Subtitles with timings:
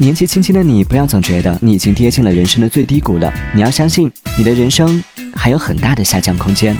[0.00, 3.32] 年纪轻轻的你不要总觉得你已经跌进了人生的最低谷了。
[3.52, 5.02] 你要相信你的人生
[5.34, 6.76] 还有很大的下降空间。